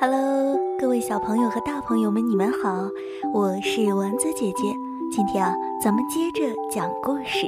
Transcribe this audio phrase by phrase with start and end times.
[0.00, 2.88] Hello，各位小朋友和大朋友们，你们好，
[3.34, 4.74] 我是丸子姐姐。
[5.12, 6.40] 今天啊，咱们接着
[6.70, 7.46] 讲故事。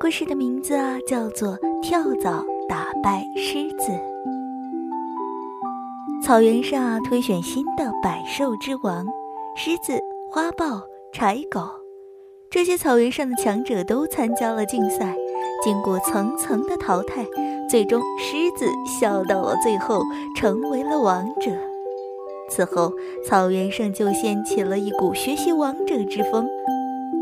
[0.00, 1.50] 故事的名字啊，叫做
[1.82, 3.92] 《跳蚤打败狮子》。
[6.24, 9.04] 草原上啊，推选新的百兽之王，
[9.54, 10.00] 狮子、
[10.30, 10.80] 花豹、
[11.12, 11.60] 柴狗，
[12.48, 15.14] 这些草原上的强者都参加了竞赛。
[15.62, 17.26] 经过层层的淘汰。
[17.70, 20.02] 最终，狮子笑到了最后，
[20.34, 21.52] 成为了王者。
[22.50, 22.92] 此后，
[23.24, 26.48] 草原上就掀起了一股学习王者之风。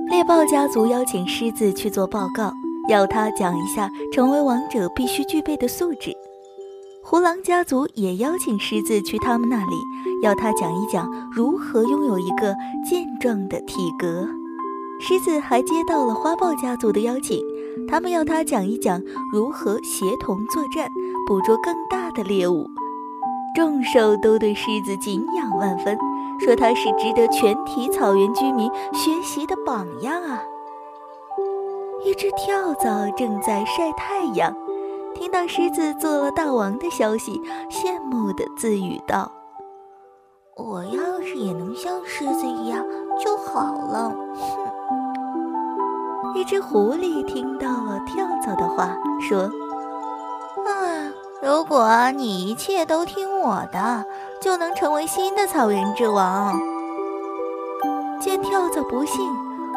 [0.09, 2.51] 猎豹家族邀请狮子去做报告，
[2.89, 6.15] 要他讲一下成为王者必须具备的素质。
[7.03, 9.77] 胡狼家族也邀请狮子去他们那里，
[10.23, 12.55] 要他讲一讲如何拥有一个
[12.89, 14.27] 健壮的体格。
[14.99, 17.39] 狮子还接到了花豹家族的邀请。
[17.87, 20.91] 他们要他讲一讲如何协同作战，
[21.27, 22.69] 捕捉更大的猎物。
[23.55, 25.99] 众兽都对狮子敬仰万分，
[26.41, 30.43] 说他是值得全体草原居民学习的榜样啊。
[32.05, 34.55] 一只跳蚤正在晒太阳，
[35.15, 39.33] 听到狮子做了大王的消息，羡慕地自语道
[40.57, 42.85] ：“我要是也能像狮子一样
[43.19, 44.15] 就好了。”
[46.33, 46.39] 哼。
[46.39, 49.43] 一只狐狸听到了跳蚤的话，说
[50.67, 51.13] ：“啊，
[51.43, 54.05] 如果你一切都听我的，
[54.41, 56.59] 就能成为新的草原之王。”
[58.21, 59.29] 见跳蚤不信，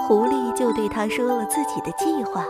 [0.07, 2.43] 狐狸就对他说了自己的计划。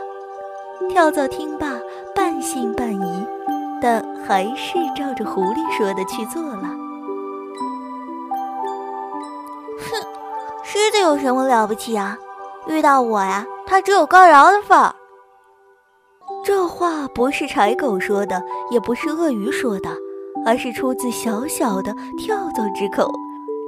[0.89, 1.67] 跳蚤听罢，
[2.15, 3.27] 半信半疑，
[3.81, 6.63] 但还是照着狐狸说的去做了。
[9.79, 10.07] 哼，
[10.63, 12.17] 狮子有什么了不起啊？
[12.67, 13.45] 遇到我呀？
[13.65, 14.93] 他只有告饶的份儿。
[16.43, 19.89] 这话不是柴狗说的，也不是鳄鱼说的，
[20.45, 23.11] 而是出自小小的跳蚤之口，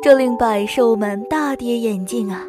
[0.02, 2.44] 这令百兽们大跌眼镜啊！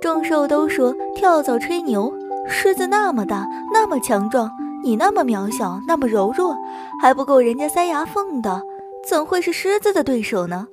[0.00, 2.12] 众兽都说跳蚤吹牛，
[2.46, 4.50] 狮子那么大，那么强壮，
[4.82, 6.56] 你那么渺小，那么柔弱，
[7.00, 8.62] 还不够人家塞牙缝的，
[9.06, 10.68] 怎会是狮子的对手呢？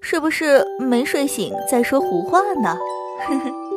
[0.00, 2.76] 是不是没睡醒在说胡话呢？
[3.26, 3.69] 呵呵。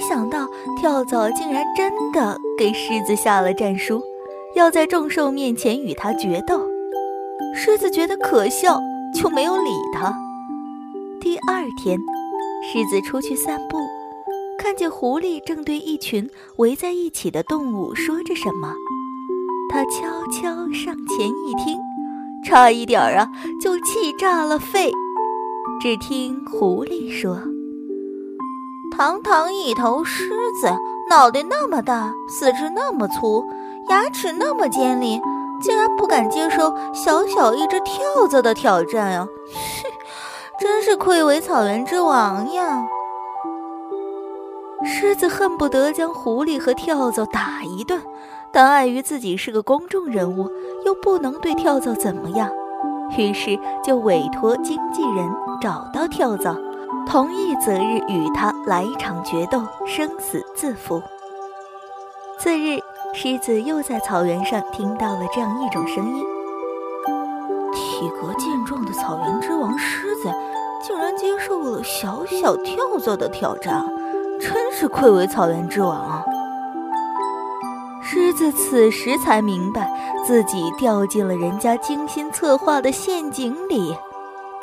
[0.00, 4.02] 没想到跳蚤竟然真的给狮子下了战书，
[4.54, 6.66] 要在众兽面前与他决斗。
[7.54, 8.80] 狮子觉得可笑，
[9.14, 10.10] 就没有理他。
[11.20, 11.98] 第二天，
[12.72, 13.76] 狮子出去散步，
[14.58, 18.72] 看见狐狸正对一群围在一起的动物说着什么。
[19.70, 20.00] 他悄
[20.32, 21.78] 悄上前一听，
[22.46, 23.28] 差一点儿啊，
[23.62, 24.90] 就气炸了肺。
[25.78, 27.49] 只听狐狸说。
[29.00, 30.28] 堂堂一头狮
[30.60, 30.70] 子，
[31.08, 33.42] 脑袋那么大，四肢那么粗，
[33.88, 35.18] 牙齿那么尖利，
[35.58, 39.26] 竟然不敢接受小小一只跳蚤的挑战啊！
[40.60, 42.84] 真是愧为草原之王呀！
[44.84, 48.02] 狮子恨不得将狐狸和跳蚤打一顿，
[48.52, 50.50] 但碍于自己是个公众人物，
[50.84, 52.50] 又不能对跳蚤怎么样，
[53.16, 55.26] 于是就委托经纪人
[55.58, 56.54] 找到跳蚤。
[57.06, 61.02] 同意择日与他来一场决斗，生死自负。
[62.38, 62.78] 次日，
[63.12, 66.24] 狮子又在草原上听到了这样一种声音：
[67.72, 70.32] 体格健壮的草原之王狮子，
[70.82, 73.84] 竟然接受了小小跳蚤的挑战，
[74.40, 76.24] 真是愧为草原之王啊！
[78.02, 79.90] 狮子此时才明白
[80.26, 83.94] 自己掉进了人家精心策划的陷阱里。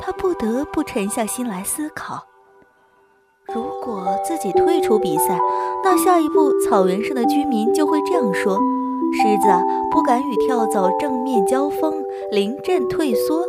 [0.00, 2.24] 他不得不沉下心来思考：
[3.52, 5.38] 如果自己退出比赛，
[5.84, 8.58] 那下一步草原上的居民就会这样说：
[9.12, 9.48] 狮子
[9.90, 13.44] 不敢与跳蚤正面交锋，临阵退缩。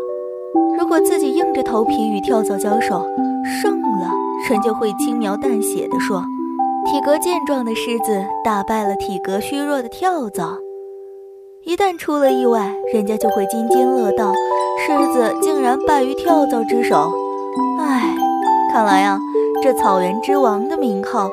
[0.78, 3.06] 如果自己硬着头皮与跳蚤交手，
[3.62, 4.12] 胜了，
[4.50, 6.24] 人就会轻描淡写地说：
[6.86, 10.58] 体格健壮的狮子打败了体格虚弱的跳蚤。
[11.70, 14.34] 一旦出了意外，人家就会津津乐道。
[14.80, 17.12] 狮子竟然败于跳蚤之手，
[17.80, 18.16] 唉，
[18.74, 19.20] 看来啊，
[19.62, 21.30] 这草原之王的名号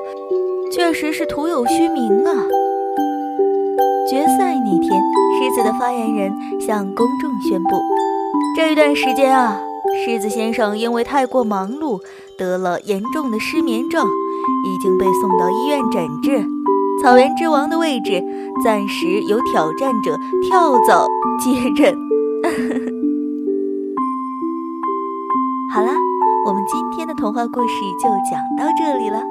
[0.70, 2.34] 确实是徒有虚名啊。
[4.10, 5.02] 决赛那天，
[5.40, 6.30] 狮子的发言人
[6.60, 7.70] 向公众宣布，
[8.58, 9.58] 这一段时间啊，
[10.04, 11.98] 狮子先生因为太过忙碌，
[12.36, 16.55] 得了严重的失眠症，已经被送到医院诊治。
[17.02, 18.24] 草原之王的位置
[18.64, 21.06] 暂时由挑战者跳蚤
[21.38, 21.94] 接任。
[25.72, 25.92] 好啦，
[26.46, 29.22] 我们今天的童话故事就讲到这里了。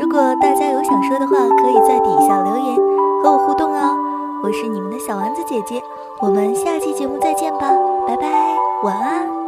[0.00, 2.76] 如果大家有想说的话，可以在底下留言
[3.22, 3.96] 和我互动哦。
[4.42, 5.82] 我是你们的小丸子姐姐，
[6.20, 7.70] 我们下期节目再见吧，
[8.06, 9.43] 拜拜，晚安。